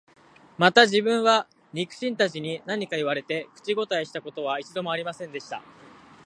[0.57, 5.61] また自分は、肉親たちに何か言われて、口応えした事は一度も有りませんでした